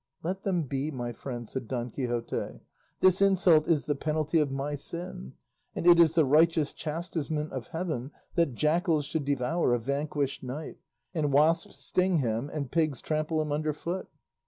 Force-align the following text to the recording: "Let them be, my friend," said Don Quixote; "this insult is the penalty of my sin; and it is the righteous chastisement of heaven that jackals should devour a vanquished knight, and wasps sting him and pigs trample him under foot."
"Let 0.23 0.41
them 0.41 0.63
be, 0.63 0.89
my 0.89 1.11
friend," 1.13 1.47
said 1.47 1.67
Don 1.67 1.91
Quixote; 1.91 2.61
"this 3.01 3.21
insult 3.21 3.67
is 3.67 3.85
the 3.85 3.93
penalty 3.93 4.39
of 4.39 4.49
my 4.49 4.73
sin; 4.73 5.33
and 5.75 5.85
it 5.85 5.99
is 5.99 6.15
the 6.15 6.25
righteous 6.25 6.73
chastisement 6.73 7.53
of 7.53 7.67
heaven 7.67 8.09
that 8.33 8.55
jackals 8.55 9.05
should 9.05 9.25
devour 9.25 9.75
a 9.75 9.79
vanquished 9.79 10.41
knight, 10.41 10.79
and 11.13 11.31
wasps 11.31 11.77
sting 11.77 12.17
him 12.17 12.49
and 12.51 12.71
pigs 12.71 12.99
trample 12.99 13.43
him 13.43 13.51
under 13.51 13.73
foot." 13.73 14.07